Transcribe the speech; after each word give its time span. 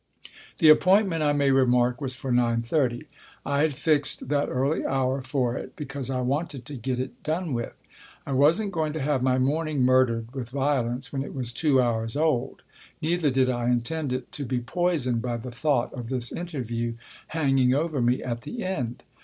The 0.57 0.69
appointment, 0.69 1.21
I 1.21 1.31
may 1.31 1.51
remark, 1.51 2.01
was 2.01 2.15
for 2.15 2.31
nine 2.31 2.63
thirty. 2.63 3.03
I 3.45 3.61
had 3.61 3.75
fixed 3.75 4.29
that 4.29 4.49
early 4.49 4.83
hour 4.83 5.21
for 5.21 5.55
it 5.55 5.75
because 5.75 6.09
I 6.09 6.21
wanted 6.21 6.65
to 6.65 6.73
get 6.75 6.99
it 6.99 7.21
done 7.21 7.53
with. 7.53 7.75
I 8.25 8.31
wasn't 8.31 8.71
going 8.71 8.93
to 8.93 9.01
have 9.03 9.21
my 9.21 9.37
morning 9.37 9.83
murdered 9.85 10.33
with 10.33 10.49
violence 10.49 11.13
when 11.13 11.21
it 11.21 11.35
was 11.35 11.53
two 11.53 11.79
hours 11.79 12.17
old; 12.17 12.63
neither 12.99 13.29
did 13.29 13.47
I 13.51 13.65
intend 13.69 14.11
it 14.11 14.31
to 14.31 14.43
be 14.43 14.57
poisoned 14.59 15.21
by 15.21 15.37
the 15.37 15.51
thought 15.51 15.93
of 15.93 16.09
this 16.09 16.31
interview 16.31 16.95
hanging 17.27 17.75
over 17.75 18.01
me 18.01 18.23
at 18.23 18.41
the 18.41 18.63
end. 18.65 19.03